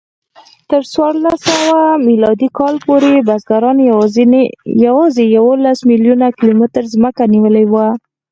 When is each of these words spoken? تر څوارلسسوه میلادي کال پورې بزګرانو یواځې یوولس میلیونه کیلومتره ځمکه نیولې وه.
تر 0.69 0.81
څوارلسسوه 0.91 1.79
میلادي 2.07 2.49
کال 2.57 2.75
پورې 2.85 3.25
بزګرانو 3.27 3.81
یواځې 4.85 5.23
یوولس 5.35 5.79
میلیونه 5.89 6.27
کیلومتره 6.39 6.91
ځمکه 6.93 7.23
نیولې 7.33 7.65
وه. 7.71 7.87